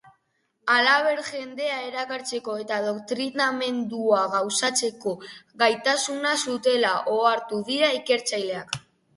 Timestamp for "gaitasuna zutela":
5.65-6.97